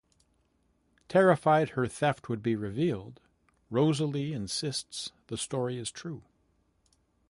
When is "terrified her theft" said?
1.09-2.27